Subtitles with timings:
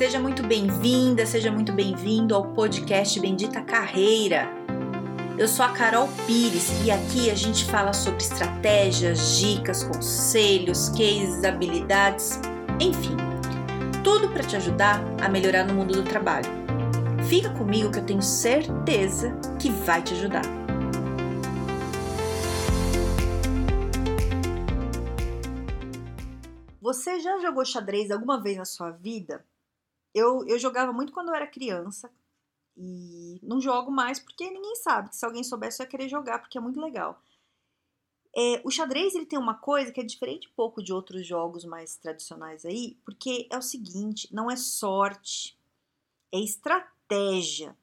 [0.00, 4.48] Seja muito bem-vinda, seja muito bem-vindo ao podcast Bendita Carreira.
[5.36, 11.44] Eu sou a Carol Pires e aqui a gente fala sobre estratégias, dicas, conselhos, cases,
[11.44, 12.40] habilidades,
[12.80, 13.14] enfim,
[14.02, 16.48] tudo para te ajudar a melhorar no mundo do trabalho.
[17.28, 20.46] Fica comigo que eu tenho certeza que vai te ajudar.
[26.80, 29.44] Você já jogou xadrez alguma vez na sua vida?
[30.14, 32.10] Eu, eu jogava muito quando eu era criança
[32.76, 35.14] e não jogo mais porque ninguém sabe.
[35.14, 37.20] Se alguém soubesse, eu ia querer jogar porque é muito legal.
[38.36, 41.64] É, o xadrez ele tem uma coisa que é diferente um pouco de outros jogos
[41.64, 45.58] mais tradicionais aí, porque é o seguinte: não é sorte,
[46.32, 47.76] é estratégia.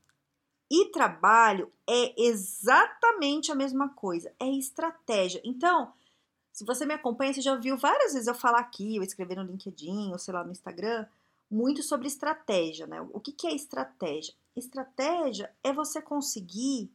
[0.70, 5.42] E trabalho é exatamente a mesma coisa, é estratégia.
[5.44, 5.94] Então,
[6.52, 9.44] se você me acompanha, você já viu várias vezes eu falar aqui, ou escrever no
[9.44, 11.06] LinkedIn, ou sei lá, no Instagram,
[11.50, 13.02] muito sobre estratégia, né?
[13.14, 14.34] O que, que é estratégia?
[14.56, 16.92] Estratégia é você conseguir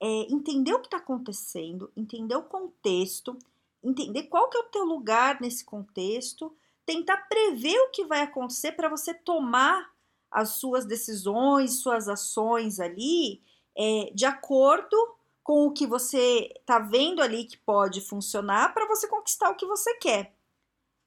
[0.00, 3.38] é, entender o que está acontecendo, entender o contexto,
[3.82, 8.72] entender qual que é o teu lugar nesse contexto, tentar prever o que vai acontecer
[8.72, 9.92] para você tomar
[10.30, 13.40] as suas decisões, suas ações ali
[13.76, 14.96] é, de acordo
[15.42, 19.66] com o que você está vendo ali que pode funcionar para você conquistar o que
[19.66, 20.33] você quer.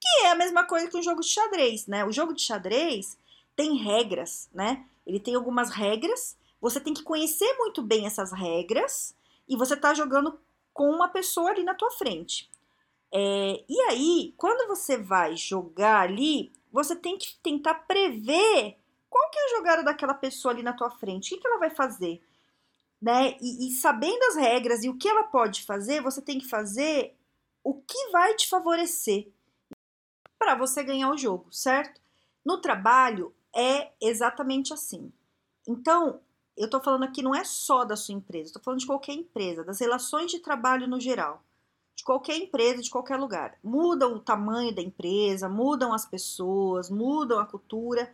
[0.08, 2.06] Que é a mesma coisa que um jogo de xadrez, né?
[2.06, 3.18] O jogo de xadrez
[3.56, 4.86] tem regras, né?
[5.06, 9.16] Ele tem algumas regras, você tem que conhecer muito bem essas regras
[9.48, 10.40] e você está jogando
[10.74, 12.50] com uma pessoa ali na tua frente.
[13.12, 18.78] É, e aí, quando você vai jogar ali, você tem que tentar prever
[19.10, 21.60] qual que é a jogada daquela pessoa ali na tua frente, o que, que ela
[21.60, 22.22] vai fazer,
[23.02, 23.38] né?
[23.42, 27.16] E, e sabendo as regras e o que ela pode fazer, você tem que fazer
[27.64, 29.32] o que vai te favorecer
[30.48, 32.00] para você ganhar o jogo, certo?
[32.46, 35.12] No trabalho é exatamente assim.
[35.68, 36.22] Então,
[36.56, 39.62] eu estou falando aqui não é só da sua empresa, estou falando de qualquer empresa,
[39.62, 41.44] das relações de trabalho no geral.
[41.98, 43.58] De qualquer empresa, de qualquer lugar.
[43.62, 48.10] Muda o tamanho da empresa, mudam as pessoas, mudam a cultura,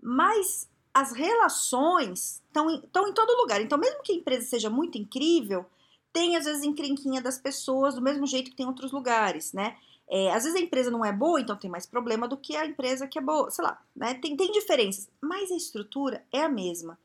[0.00, 3.60] mas as relações estão em, estão em todo lugar.
[3.60, 5.66] Então, mesmo que a empresa seja muito incrível,
[6.12, 9.76] tem às vezes encrenquinha das pessoas, do mesmo jeito que tem em outros lugares, né?
[10.14, 12.66] É, às vezes a empresa não é boa, então tem mais problema do que a
[12.66, 14.12] empresa que é boa, sei lá, né?
[14.12, 16.98] Tem, tem diferenças, mas a estrutura é a mesma.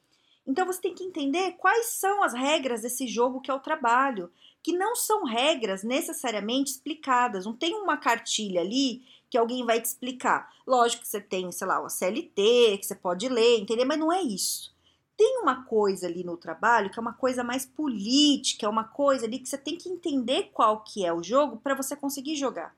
[0.45, 4.29] Então você tem que entender quais são as regras desse jogo que é o trabalho,
[4.62, 9.85] que não são regras necessariamente explicadas, não tem uma cartilha ali que alguém vai te
[9.85, 10.53] explicar.
[10.67, 14.12] Lógico que você tem, sei lá, uma CLT, que você pode ler, entender, mas não
[14.12, 14.75] é isso.
[15.16, 19.25] Tem uma coisa ali no trabalho que é uma coisa mais política, é uma coisa
[19.25, 22.75] ali que você tem que entender qual que é o jogo para você conseguir jogar.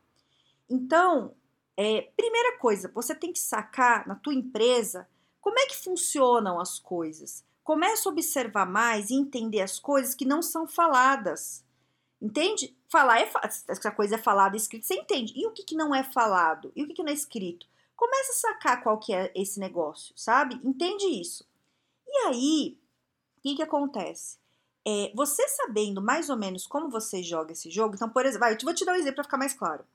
[0.69, 1.35] Então,
[1.75, 5.07] é, primeira coisa, você tem que sacar na tua empresa
[5.41, 7.43] como é que funcionam as coisas.
[7.63, 11.63] Começa a observar mais e entender as coisas que não são faladas.
[12.21, 12.75] Entende?
[12.89, 13.31] Falar é
[13.67, 15.33] essa coisa é falada escrita, você entende.
[15.35, 16.71] E o que, que não é falado?
[16.75, 17.65] E o que, que não é escrito?
[17.95, 20.59] Começa a sacar qual que é esse negócio, sabe?
[20.63, 21.45] Entende isso.
[22.05, 22.77] E aí,
[23.37, 24.37] o que, que acontece?
[24.85, 28.53] É, você sabendo mais ou menos como você joga esse jogo, então, por exemplo, vai,
[28.53, 29.85] eu vou te dar um exemplo para ficar mais claro.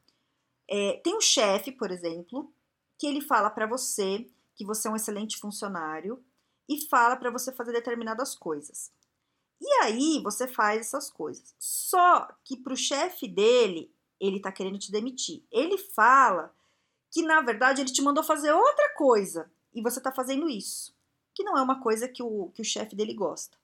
[0.69, 2.53] É, tem um chefe, por exemplo,
[2.99, 4.27] que ele fala para você
[4.57, 6.23] que você é um excelente funcionário
[6.69, 8.93] e fala para você fazer determinadas coisas.
[9.61, 11.55] E aí você faz essas coisas.
[11.59, 15.43] Só que para o chefe dele, ele está querendo te demitir.
[15.51, 16.55] Ele fala
[17.11, 20.95] que na verdade ele te mandou fazer outra coisa e você está fazendo isso,
[21.35, 23.57] que não é uma coisa que o, que o chefe dele gosta.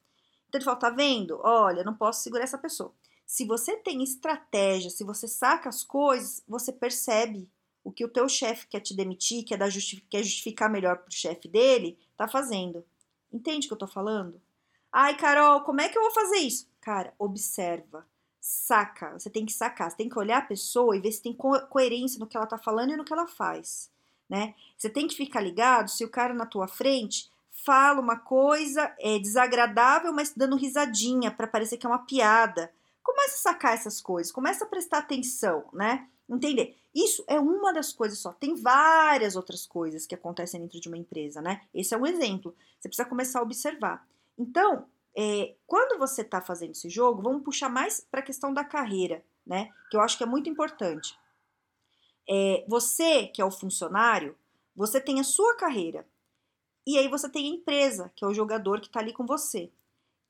[0.47, 1.39] Então ele fala: tá vendo?
[1.43, 2.93] Olha, não posso segurar essa pessoa.
[3.31, 7.49] Se você tem estratégia, se você saca as coisas, você percebe
[7.81, 11.13] o que o teu chefe quer te demitir, quer, dar justific quer justificar melhor pro
[11.13, 12.83] chefe dele, tá fazendo.
[13.31, 14.41] Entende o que eu tô falando?
[14.91, 16.67] Ai, Carol, como é que eu vou fazer isso?
[16.81, 18.05] Cara, observa,
[18.37, 19.17] saca.
[19.17, 21.57] Você tem que sacar, você tem que olhar a pessoa e ver se tem co
[21.67, 23.89] coerência no que ela tá falando e no que ela faz,
[24.29, 24.55] né?
[24.77, 29.17] Você tem que ficar ligado se o cara na tua frente fala uma coisa é
[29.17, 32.69] desagradável, mas dando risadinha para parecer que é uma piada
[33.03, 36.07] Começa a sacar essas coisas, começa a prestar atenção, né?
[36.29, 36.77] Entender.
[36.93, 38.31] Isso é uma das coisas só.
[38.31, 41.61] Tem várias outras coisas que acontecem dentro de uma empresa, né?
[41.73, 42.55] Esse é um exemplo.
[42.79, 44.07] Você precisa começar a observar.
[44.37, 48.63] Então, é, quando você está fazendo esse jogo, vamos puxar mais para a questão da
[48.63, 49.69] carreira, né?
[49.89, 51.17] Que eu acho que é muito importante.
[52.29, 54.37] É, você, que é o funcionário,
[54.75, 56.07] você tem a sua carreira.
[56.85, 59.71] E aí você tem a empresa, que é o jogador que está ali com você.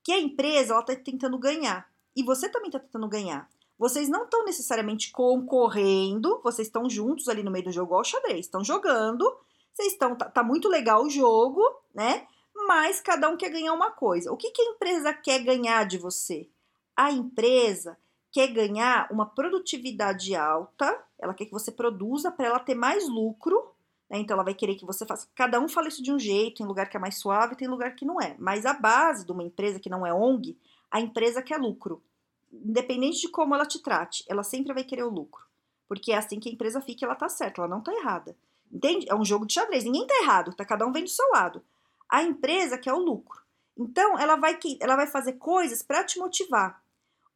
[0.03, 3.49] Que a empresa, ela está tentando ganhar e você também está tentando ganhar.
[3.77, 8.45] Vocês não estão necessariamente concorrendo, vocês estão juntos ali no meio do jogo ao xadrez,
[8.45, 9.25] estão jogando,
[9.73, 11.61] Vocês estão, tá, tá muito legal o jogo,
[11.93, 12.27] né?
[12.67, 14.31] Mas cada um quer ganhar uma coisa.
[14.31, 16.47] O que, que a empresa quer ganhar de você?
[16.95, 17.97] A empresa
[18.31, 23.73] quer ganhar uma produtividade alta, ela quer que você produza para ela ter mais lucro,
[24.09, 24.19] né?
[24.19, 25.27] Então ela vai querer que você faça.
[25.33, 27.95] Cada um fala isso de um jeito, tem lugar que é mais suave, tem lugar
[27.95, 28.35] que não é.
[28.37, 30.57] Mas a base de uma empresa que não é ONG,
[30.91, 32.03] a empresa quer lucro.
[32.51, 35.45] Independente de como ela te trate, ela sempre vai querer o lucro.
[35.87, 38.35] Porque é assim que a empresa fica, ela tá certa, ela não tá errada.
[38.71, 39.05] Entende?
[39.09, 41.63] É um jogo de xadrez, ninguém tá errado, tá cada um vem do seu lado.
[42.09, 43.41] A empresa quer o lucro.
[43.77, 46.81] Então, ela vai, ela vai fazer coisas para te motivar.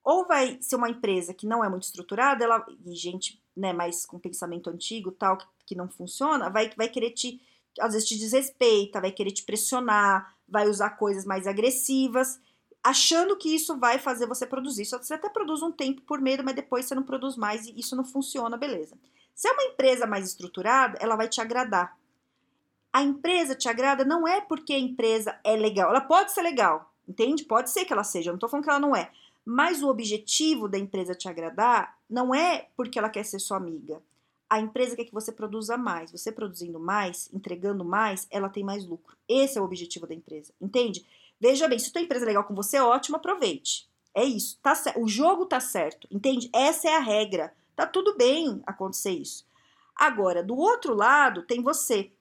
[0.04, 4.06] Ou vai ser uma empresa que não é muito estruturada, ela, e gente né, mais
[4.06, 7.42] com pensamento antigo, tal, que, que não funciona, vai, vai querer te,
[7.80, 12.40] às vezes te desrespeita, vai querer te pressionar, vai usar coisas mais agressivas,
[12.86, 14.86] achando que isso vai fazer você produzir.
[14.86, 17.74] Só você até produz um tempo por medo, mas depois você não produz mais e
[17.80, 18.96] isso não funciona, beleza.
[19.34, 21.98] Se é uma empresa mais estruturada, ela vai te agradar.
[22.94, 25.90] A empresa te agrada não é porque a empresa é legal.
[25.90, 27.44] Ela pode ser legal, entende?
[27.44, 29.12] Pode ser que ela seja, eu não tô falando que ela não é.
[29.44, 34.00] Mas o objetivo da empresa te agradar não é porque ela quer ser sua amiga.
[34.48, 36.12] A empresa quer que você produza mais.
[36.12, 39.18] Você produzindo mais, entregando mais, ela tem mais lucro.
[39.28, 41.04] Esse é o objetivo da empresa, entende?
[41.40, 43.88] Veja bem, se tua empresa é legal com você, ótimo, aproveite.
[44.14, 44.74] É isso, tá.
[44.98, 46.50] O jogo tá certo, entende?
[46.54, 47.54] Essa é a regra.
[47.76, 49.46] Tá tudo bem acontecer isso.
[49.96, 52.12] Agora, do outro lado, tem você,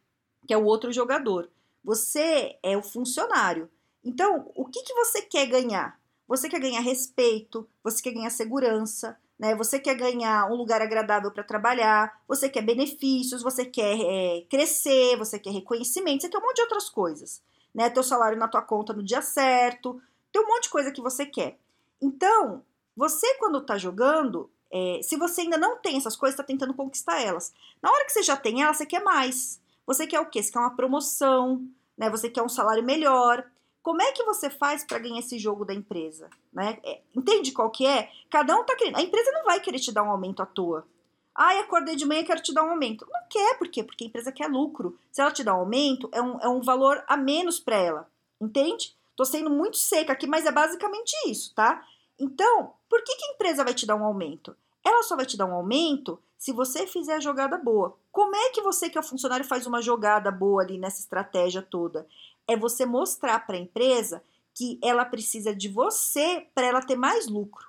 [0.46, 1.48] que é o outro jogador.
[1.82, 3.70] Você é o funcionário.
[4.04, 5.98] Então, o que, que você quer ganhar?
[6.26, 9.54] Você quer ganhar respeito, você quer ganhar segurança, né?
[9.54, 15.16] Você quer ganhar um lugar agradável para trabalhar, você quer benefícios, você quer é, crescer,
[15.16, 17.42] você quer reconhecimento, você quer um monte de outras coisas,
[17.74, 17.90] né?
[17.90, 20.00] Teu salário na tua conta no dia certo,
[20.32, 21.58] tem um monte de coisa que você quer.
[22.00, 22.62] Então,
[22.96, 27.20] você quando tá jogando, é, se você ainda não tem essas coisas, está tentando conquistar
[27.20, 27.52] elas.
[27.82, 29.60] Na hora que você já tem elas, você quer mais.
[29.86, 30.42] Você quer o quê?
[30.42, 31.66] Você quer uma promoção,
[31.96, 32.08] né?
[32.10, 33.44] Você quer um salário melhor.
[33.82, 36.30] Como é que você faz para ganhar esse jogo da empresa?
[36.52, 36.78] Né?
[36.82, 38.10] É, entende qual que é?
[38.30, 38.96] Cada um tá querendo.
[38.96, 40.86] A empresa não vai querer te dar um aumento à toa.
[41.34, 43.06] Ai, acordei de manhã quero te dar um aumento.
[43.10, 43.82] Não quer, por quê?
[43.82, 44.98] Porque a empresa quer lucro.
[45.10, 48.08] Se ela te dá um aumento, é um, é um valor a menos para ela.
[48.40, 48.94] Entende?
[49.16, 51.84] Tô sendo muito seca aqui, mas é basicamente isso, tá?
[52.18, 54.56] Então, por que, que a empresa vai te dar um aumento?
[54.84, 57.96] Ela só vai te dar um aumento se você fizer a jogada boa.
[58.12, 62.06] Como é que você, que é funcionário, faz uma jogada boa ali nessa estratégia toda?
[62.46, 64.22] é você mostrar para a empresa
[64.54, 67.68] que ela precisa de você para ela ter mais lucro.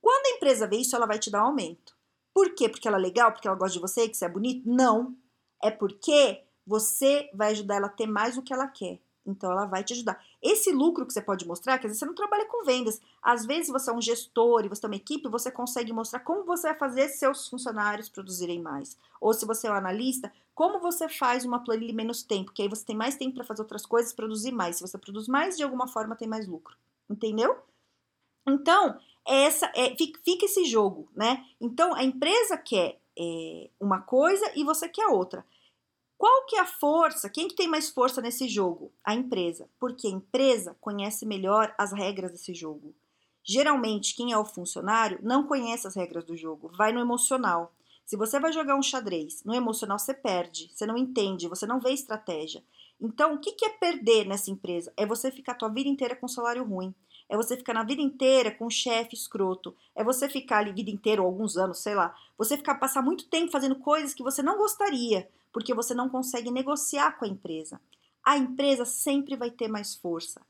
[0.00, 1.91] Quando a empresa vê isso, ela vai te dar um aumento.
[2.34, 2.68] Por quê?
[2.68, 4.68] Porque ela é legal, porque ela gosta de você, que você é bonito?
[4.68, 5.14] Não.
[5.62, 9.00] É porque você vai ajudar ela a ter mais do que ela quer.
[9.24, 10.20] Então ela vai te ajudar.
[10.42, 13.46] Esse lucro que você pode mostrar, que às vezes você não trabalha com vendas, às
[13.46, 16.68] vezes você é um gestor e você tem uma equipe, você consegue mostrar como você
[16.68, 18.98] vai fazer seus funcionários produzirem mais.
[19.20, 22.62] Ou se você é um analista, como você faz uma planilha em menos tempo, que
[22.62, 24.76] aí você tem mais tempo para fazer outras coisas, produzir mais.
[24.76, 26.76] Se você produz mais, de alguma forma tem mais lucro.
[27.08, 27.56] Entendeu?
[28.46, 31.44] Então, essa é, fica esse jogo, né?
[31.60, 35.44] Então, a empresa quer é, uma coisa e você quer outra.
[36.18, 37.28] Qual que é a força?
[37.28, 38.92] Quem que tem mais força nesse jogo?
[39.04, 42.94] A empresa, porque a empresa conhece melhor as regras desse jogo.
[43.44, 47.74] Geralmente, quem é o funcionário não conhece as regras do jogo, vai no emocional.
[48.04, 51.80] Se você vai jogar um xadrez, no emocional você perde, você não entende, você não
[51.80, 52.62] vê estratégia.
[53.02, 54.92] Então, o que é perder nessa empresa?
[54.96, 56.94] É você ficar a tua vida inteira com salário ruim.
[57.28, 59.74] É você ficar na vida inteira com um chefe escroto.
[59.94, 62.14] É você ficar ali vida inteira, ou alguns anos, sei lá.
[62.38, 66.50] Você ficar passar muito tempo fazendo coisas que você não gostaria porque você não consegue
[66.50, 67.80] negociar com a empresa.
[68.24, 70.40] A empresa sempre vai ter mais força.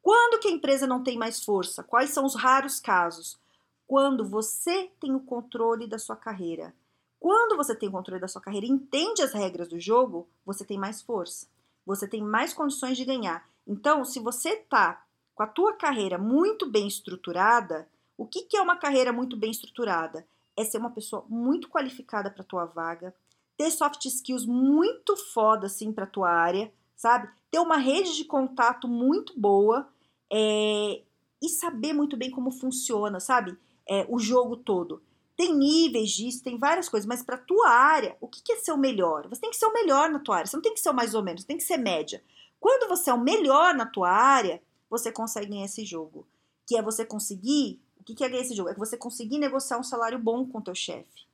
[0.00, 1.82] Quando que a empresa não tem mais força?
[1.82, 3.38] Quais são os raros casos?
[3.86, 6.74] Quando você tem o controle da sua carreira.
[7.18, 10.64] Quando você tem o controle da sua carreira e entende as regras do jogo, você
[10.64, 11.46] tem mais força.
[11.86, 13.48] Você tem mais condições de ganhar.
[13.66, 18.62] Então, se você tá com a tua carreira muito bem estruturada, o que, que é
[18.62, 20.26] uma carreira muito bem estruturada?
[20.56, 23.14] É ser uma pessoa muito qualificada para tua vaga,
[23.56, 27.28] ter soft skills muito foda, assim, pra tua área, sabe?
[27.50, 29.88] Ter uma rede de contato muito boa
[30.30, 31.02] é,
[31.42, 33.56] e saber muito bem como funciona, sabe?
[33.88, 35.02] É, o jogo todo.
[35.36, 38.72] Tem níveis disso, tem várias coisas, mas para tua área, o que, que é ser
[38.72, 39.28] o melhor?
[39.28, 40.94] Você tem que ser o melhor na tua área, você não tem que ser o
[40.94, 42.22] mais ou menos, tem que ser média.
[42.60, 46.26] Quando você é o melhor na tua área, você consegue ganhar esse jogo.
[46.66, 47.80] Que é você conseguir.
[47.98, 48.68] O que, que é ganhar esse jogo?
[48.68, 51.26] É que você conseguir negociar um salário bom com o teu chefe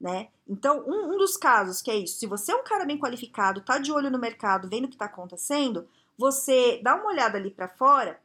[0.00, 0.28] né?
[0.46, 3.60] Então, um, um, dos casos que é isso, se você é um cara bem qualificado,
[3.60, 7.50] tá de olho no mercado, vendo o que está acontecendo, você dá uma olhada ali
[7.50, 8.20] para fora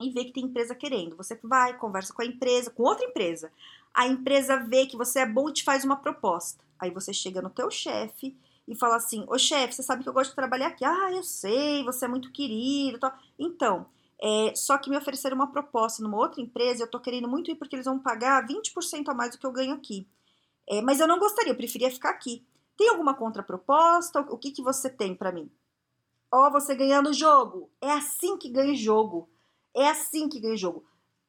[0.00, 1.16] e vê que tem empresa querendo.
[1.16, 3.52] Você vai, conversa com a empresa, com outra empresa.
[3.94, 6.64] A empresa vê que você é bom e te faz uma proposta.
[6.78, 10.12] Aí você chega no teu chefe e fala assim: Ô chefe, você sabe que eu
[10.12, 10.84] gosto de trabalhar aqui.
[10.84, 12.98] Ah, eu sei, você é muito querido.
[12.98, 13.12] Tal.
[13.38, 13.86] Então,
[14.20, 17.56] é, só que me ofereceram uma proposta numa outra empresa, eu tô querendo muito ir
[17.56, 20.06] porque eles vão pagar 20% a mais do que eu ganho aqui.
[20.68, 22.44] É, mas eu não gostaria, eu preferia ficar aqui.
[22.76, 24.20] Tem alguma contraproposta?
[24.30, 25.50] O que, que você tem para mim?
[26.30, 27.70] Ó, oh, você ganhando jogo.
[27.80, 29.28] É assim que ganha jogo.
[29.74, 30.84] É assim que ganha jogo.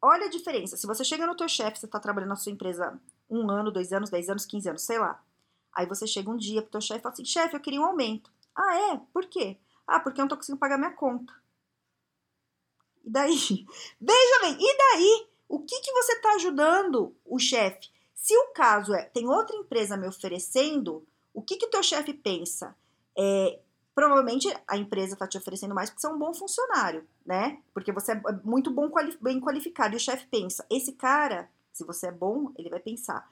[0.05, 0.75] Olha a diferença.
[0.75, 3.93] Se você chega no teu chefe, você tá trabalhando na sua empresa um ano, dois
[3.93, 5.23] anos, dez anos, quinze anos, sei lá.
[5.71, 7.85] Aí você chega um dia pro teu chefe e fala assim, chefe, eu queria um
[7.85, 8.29] aumento.
[8.53, 9.01] Ah, é?
[9.13, 9.57] Por quê?
[9.87, 11.33] Ah, porque eu não tô conseguindo pagar minha conta.
[13.05, 13.65] E daí?
[13.97, 15.27] Veja bem, e daí?
[15.47, 17.89] O que, que você tá ajudando o chefe?
[18.13, 22.75] Se o caso é, tem outra empresa me oferecendo, o que que teu chefe pensa?
[23.17, 23.57] É,
[23.95, 27.59] provavelmente a empresa está te oferecendo mais porque você é um bom funcionário, né?
[27.73, 28.89] Porque você é muito bom,
[29.21, 29.93] bem qualificado.
[29.93, 33.29] E o chefe pensa, esse cara, se você é bom, ele vai pensar,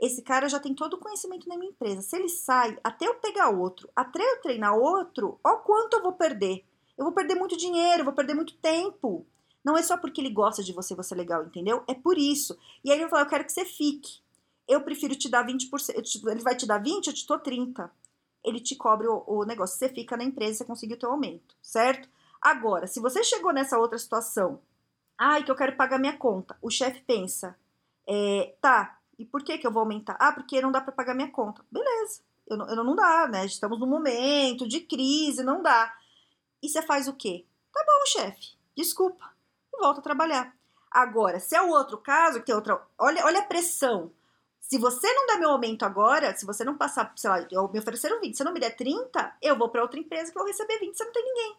[0.00, 2.02] esse cara já tem todo o conhecimento na minha empresa.
[2.02, 6.12] Se ele sai, até eu pegar outro, até eu treinar outro, ó quanto eu vou
[6.12, 6.64] perder.
[6.96, 9.26] Eu vou perder muito dinheiro, eu vou perder muito tempo.
[9.64, 11.82] Não é só porque ele gosta de você, você é legal, entendeu?
[11.88, 12.56] É por isso.
[12.84, 14.22] E aí ele vai falar, eu quero que você fique.
[14.68, 16.28] Eu prefiro te dar 20%.
[16.28, 17.90] Ele vai te dar 20%, eu te dou 30%.
[18.44, 19.78] Ele te cobre o, o negócio.
[19.78, 22.08] Você fica na empresa, você conseguiu o teu aumento, certo?
[22.40, 24.60] Agora, se você chegou nessa outra situação,
[25.18, 27.56] ai, que eu quero pagar minha conta, o chefe pensa,
[28.06, 30.16] é, tá, e por que que eu vou aumentar?
[30.20, 31.64] Ah, porque não dá para pagar minha conta.
[31.70, 33.46] Beleza, eu não, eu não dá, né?
[33.46, 35.96] Estamos num momento de crise, não dá.
[36.62, 37.46] E você faz o quê?
[37.72, 39.32] Tá bom, chefe, desculpa,
[39.72, 40.54] e volta a trabalhar.
[40.90, 42.80] Agora, se é o outro caso, que outra.
[42.98, 44.12] Olha, olha a pressão.
[44.68, 47.78] Se você não der meu aumento agora, se você não passar, sei lá, eu me
[47.78, 50.50] ofereceram 20, se não me der 30, eu vou para outra empresa que eu vou
[50.50, 51.56] receber 20, você não tem ninguém.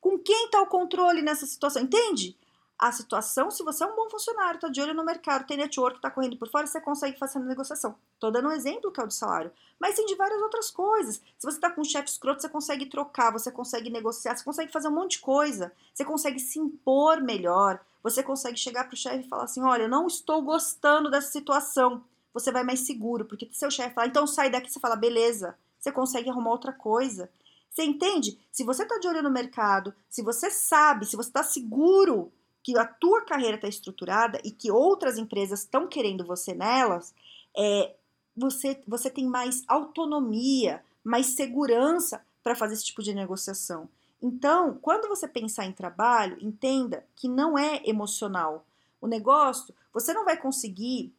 [0.00, 1.82] Com quem está o controle nessa situação?
[1.82, 2.36] Entende?
[2.78, 5.98] A situação, se você é um bom funcionário, está de olho no mercado, tem network,
[5.98, 7.94] está correndo por fora, você consegue fazer a negociação.
[8.14, 9.52] Estou dando um exemplo que é o de salário.
[9.78, 11.16] Mas tem de várias outras coisas.
[11.38, 14.72] Se você está com um chefe escroto, você consegue trocar, você consegue negociar, você consegue
[14.72, 15.70] fazer um monte de coisa.
[15.94, 17.78] Você consegue se impor melhor.
[18.02, 21.30] Você consegue chegar para o chefe e falar assim: olha, eu não estou gostando dessa
[21.30, 25.56] situação você vai mais seguro, porque seu chefe fala, então sai daqui, você fala, beleza,
[25.78, 27.30] você consegue arrumar outra coisa.
[27.70, 28.38] Você entende?
[28.50, 32.30] Se você está de olho no mercado, se você sabe, se você está seguro
[32.62, 37.14] que a tua carreira está estruturada e que outras empresas estão querendo você nelas,
[37.56, 37.94] é,
[38.36, 43.88] você, você tem mais autonomia, mais segurança para fazer esse tipo de negociação.
[44.22, 48.64] Então, quando você pensar em trabalho, entenda que não é emocional.
[49.00, 51.12] O negócio, você não vai conseguir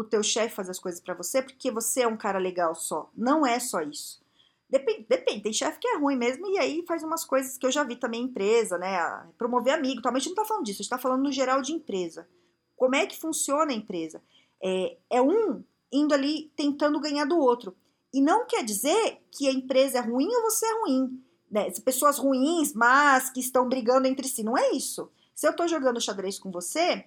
[0.00, 3.10] o teu chefe fazer as coisas para você porque você é um cara legal só.
[3.16, 4.20] Não é só isso.
[4.68, 7.72] Depende, depende tem chefe que é ruim mesmo e aí faz umas coisas que eu
[7.72, 8.98] já vi também em empresa, né?
[9.36, 11.60] Promover amigo, talvez a gente não tá falando disso, a gente tá falando no geral
[11.60, 12.28] de empresa.
[12.76, 14.22] Como é que funciona a empresa?
[14.62, 17.76] É, é um indo ali tentando ganhar do outro.
[18.14, 21.22] E não quer dizer que a empresa é ruim ou você é ruim.
[21.50, 21.70] Né?
[21.84, 24.42] Pessoas ruins, mas que estão brigando entre si.
[24.42, 25.10] Não é isso.
[25.34, 27.04] Se eu tô jogando xadrez com você,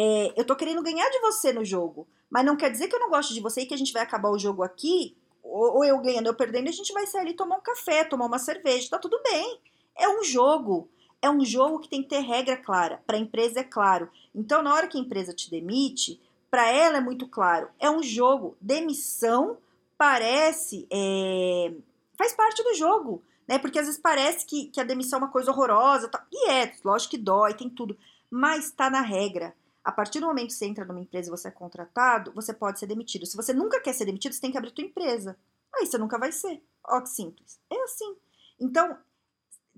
[0.00, 3.00] é, eu tô querendo ganhar de você no jogo, mas não quer dizer que eu
[3.00, 5.84] não gosto de você e que a gente vai acabar o jogo aqui, ou, ou
[5.84, 8.90] eu ganhando, ou perdendo, a gente vai sair ali tomar um café, tomar uma cerveja,
[8.90, 9.58] tá tudo bem.
[9.96, 10.88] É um jogo.
[11.20, 13.02] É um jogo que tem que ter regra clara.
[13.04, 14.08] Para a empresa é claro.
[14.32, 17.68] Então, na hora que a empresa te demite, para ela é muito claro.
[17.80, 18.56] É um jogo.
[18.60, 19.58] Demissão
[19.96, 20.86] parece.
[20.92, 21.72] É,
[22.16, 23.20] faz parte do jogo.
[23.48, 23.58] Né?
[23.58, 26.06] Porque às vezes parece que, que a demissão é uma coisa horrorosa.
[26.06, 26.24] Tá?
[26.32, 27.98] E é, lógico que dói, tem tudo.
[28.30, 29.56] Mas está na regra.
[29.88, 32.78] A partir do momento que você entra numa empresa e você é contratado, você pode
[32.78, 33.24] ser demitido.
[33.24, 35.34] Se você nunca quer ser demitido, você tem que abrir tua empresa.
[35.74, 36.62] Aí você nunca vai ser.
[36.86, 37.58] Ó que simples.
[37.70, 38.14] É assim.
[38.60, 38.98] Então,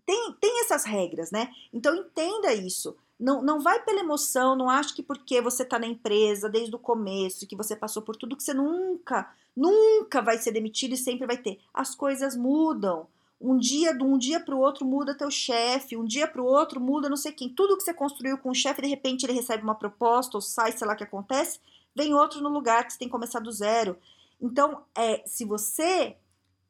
[0.04, 1.54] tem, tem essas regras, né?
[1.72, 2.96] Então entenda isso.
[3.20, 6.78] Não, não vai pela emoção, não acho que porque você está na empresa desde o
[6.80, 11.24] começo, que você passou por tudo, que você nunca, nunca vai ser demitido e sempre
[11.24, 11.60] vai ter.
[11.72, 13.06] As coisas mudam.
[13.40, 16.44] Um dia, de um dia para o outro muda teu chefe, um dia para o
[16.44, 17.48] outro muda não sei quem.
[17.48, 20.72] Tudo que você construiu com o chefe, de repente ele recebe uma proposta ou sai,
[20.72, 21.58] sei lá o que acontece,
[21.96, 23.96] vem outro no lugar que você tem que começar do zero.
[24.40, 26.16] Então, é, se você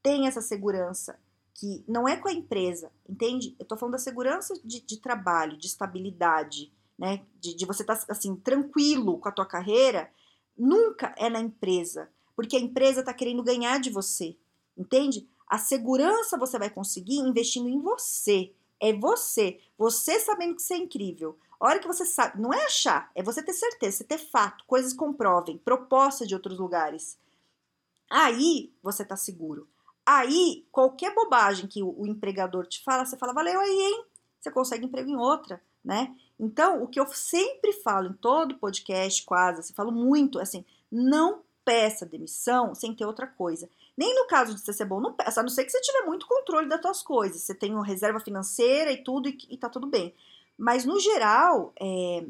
[0.02, 1.18] tem essa segurança,
[1.54, 3.54] que não é com a empresa, entende?
[3.58, 7.22] Eu tô falando da segurança de, de trabalho, de estabilidade, né?
[7.38, 10.10] De, de você estar tá, assim, tranquilo com a tua carreira,
[10.56, 14.36] nunca é na empresa, porque a empresa tá querendo ganhar de você,
[14.76, 15.28] entende?
[15.50, 18.52] A segurança você vai conseguir investindo em você.
[18.78, 19.58] É você.
[19.76, 21.36] Você sabendo que você é incrível.
[21.58, 24.64] A hora que você sabe, não é achar, é você ter certeza, você ter fato,
[24.64, 27.18] coisas comprovem, propostas de outros lugares.
[28.08, 29.68] Aí você tá seguro.
[30.06, 34.04] Aí, qualquer bobagem que o, o empregador te fala, você fala, valeu aí, hein?
[34.40, 36.16] Você consegue emprego em outra, né?
[36.38, 41.42] Então, o que eu sempre falo em todo podcast, quase, assim, falo muito, assim, não
[41.70, 43.70] peça demissão sem ter outra coisa.
[43.96, 46.26] Nem no caso de ser bom, não peça, a não ser que você tiver muito
[46.26, 47.42] controle das suas coisas.
[47.42, 50.12] Você tem uma reserva financeira e tudo, e, e tá tudo bem.
[50.58, 52.24] Mas, no geral, é,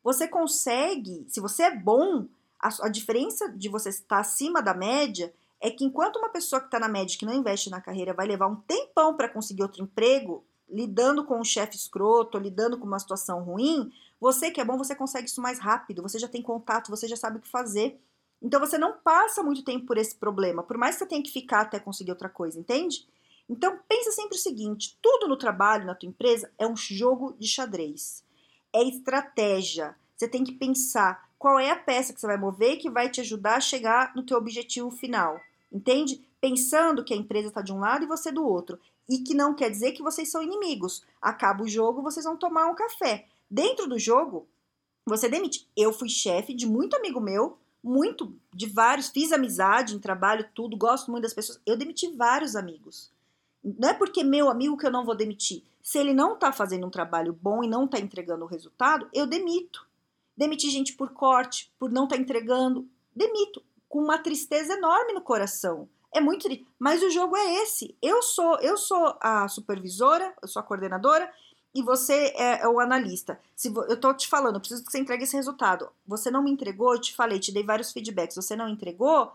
[0.00, 2.26] você consegue, se você é bom,
[2.56, 6.68] a, a diferença de você estar acima da média é que enquanto uma pessoa que
[6.68, 9.82] está na média que não investe na carreira vai levar um tempão para conseguir outro
[9.82, 14.78] emprego, lidando com um chefe escroto, lidando com uma situação ruim, você que é bom,
[14.78, 18.00] você consegue isso mais rápido, você já tem contato, você já sabe o que fazer.
[18.42, 21.30] Então você não passa muito tempo por esse problema, por mais que você tenha que
[21.30, 23.06] ficar até conseguir outra coisa, entende?
[23.48, 27.46] Então pensa sempre o seguinte, tudo no trabalho, na tua empresa, é um jogo de
[27.46, 28.24] xadrez.
[28.72, 29.94] É estratégia.
[30.16, 33.20] Você tem que pensar qual é a peça que você vai mover que vai te
[33.20, 35.40] ajudar a chegar no teu objetivo final
[35.72, 36.22] entende?
[36.40, 38.78] Pensando que a empresa está de um lado e você do outro.
[39.08, 41.04] E que não quer dizer que vocês são inimigos.
[41.20, 43.26] Acaba o jogo, vocês vão tomar um café.
[43.50, 44.46] Dentro do jogo,
[45.06, 45.68] você demite.
[45.76, 50.76] Eu fui chefe de muito amigo meu, muito, de vários, fiz amizade em trabalho, tudo,
[50.76, 51.60] gosto muito das pessoas.
[51.66, 53.10] Eu demiti vários amigos.
[53.62, 55.62] Não é porque meu amigo que eu não vou demitir.
[55.82, 59.26] Se ele não está fazendo um trabalho bom e não está entregando o resultado, eu
[59.26, 59.86] demito.
[60.36, 65.20] Demiti gente por corte, por não estar tá entregando, demito com uma tristeza enorme no
[65.20, 65.88] coração.
[66.14, 66.48] É muito.
[66.78, 67.96] Mas o jogo é esse.
[68.00, 71.30] Eu sou, eu sou a supervisora, eu sou a coordenadora
[71.74, 73.40] e você é, é o analista.
[73.56, 75.88] Se eu tô te falando, eu preciso que você entregue esse resultado.
[76.06, 78.36] Você não me entregou, eu te falei, te dei vários feedbacks.
[78.36, 79.32] Você não entregou,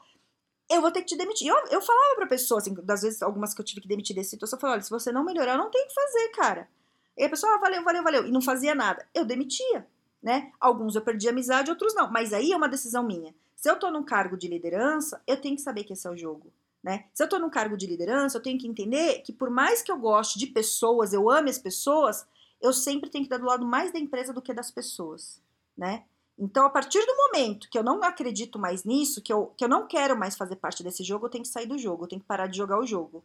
[0.69, 1.47] eu vou ter que te demitir.
[1.47, 4.31] Eu, eu falava pra pessoa, assim, das vezes, algumas que eu tive que demitir desse
[4.31, 6.69] situação, eu falava, olha, se você não melhorar, não tenho o que fazer, cara.
[7.17, 8.27] E a pessoa, ah, valeu, valeu, valeu.
[8.27, 9.07] E não fazia nada.
[9.13, 9.87] Eu demitia,
[10.21, 10.51] né?
[10.59, 12.11] Alguns eu perdi amizade, outros não.
[12.11, 13.33] Mas aí é uma decisão minha.
[13.55, 16.17] Se eu estou num cargo de liderança, eu tenho que saber que esse é o
[16.17, 16.51] jogo.
[16.83, 17.05] Né?
[17.13, 19.91] Se eu estou num cargo de liderança, eu tenho que entender que por mais que
[19.91, 22.25] eu goste de pessoas, eu ame as pessoas,
[22.61, 25.41] eu sempre tenho que dar do lado mais da empresa do que das pessoas,
[25.75, 26.05] né?
[26.39, 29.67] Então, a partir do momento que eu não acredito mais nisso, que eu, que eu
[29.67, 32.21] não quero mais fazer parte desse jogo, eu tenho que sair do jogo, eu tenho
[32.21, 33.23] que parar de jogar o jogo.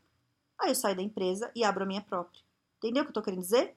[0.58, 2.40] Aí eu saio da empresa e abro a minha própria.
[2.78, 3.76] Entendeu o que eu tô querendo dizer?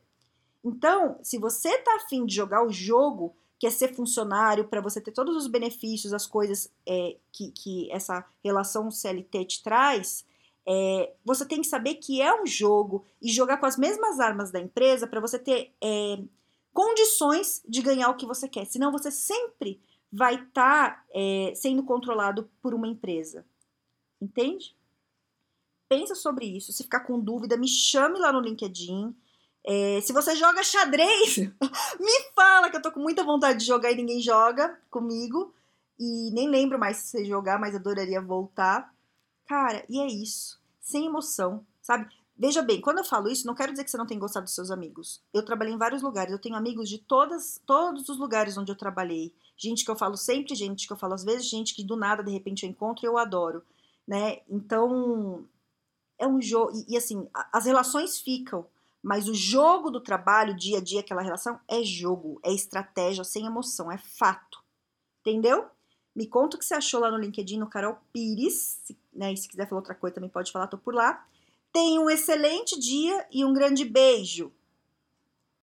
[0.64, 5.12] Então, se você tá afim de jogar o jogo, que ser funcionário, para você ter
[5.12, 10.26] todos os benefícios, as coisas é, que, que essa relação CLT te traz,
[10.68, 14.52] é, você tem que saber que é um jogo e jogar com as mesmas armas
[14.52, 16.20] da empresa para você ter é,
[16.74, 18.66] condições de ganhar o que você quer.
[18.66, 19.80] Senão você sempre
[20.12, 23.46] vai estar tá, é, sendo controlado por uma empresa.
[24.20, 24.76] Entende?
[25.88, 26.72] Pensa sobre isso.
[26.72, 29.16] Se ficar com dúvida, me chame lá no LinkedIn.
[29.68, 31.38] É, se você joga xadrez,
[32.00, 35.52] me fala que eu tô com muita vontade de jogar e ninguém joga comigo.
[36.00, 38.94] E nem lembro mais se você jogar, mas adoraria voltar.
[39.48, 40.60] Cara, e é isso.
[40.80, 42.08] Sem emoção, sabe?
[42.38, 44.54] Veja bem, quando eu falo isso, não quero dizer que você não tem gostado dos
[44.54, 45.24] seus amigos.
[45.34, 48.78] Eu trabalhei em vários lugares, eu tenho amigos de todas, todos os lugares onde eu
[48.78, 49.34] trabalhei.
[49.58, 52.22] Gente que eu falo sempre, gente que eu falo às vezes, gente que do nada,
[52.22, 53.64] de repente, eu encontro e eu adoro,
[54.06, 54.42] né?
[54.50, 55.46] Então,
[56.20, 56.74] é um jogo.
[56.76, 58.68] E, e assim, as relações ficam.
[59.06, 63.46] Mas o jogo do trabalho, dia a dia, aquela relação, é jogo, é estratégia sem
[63.46, 64.64] emoção, é fato.
[65.22, 65.68] Entendeu?
[66.16, 68.82] Me conta o que você achou lá no LinkedIn, no Carol Pires,
[69.14, 69.32] né?
[69.32, 71.24] E se quiser falar outra coisa também pode falar, tô por lá.
[71.72, 74.52] Tenha um excelente dia e um grande beijo.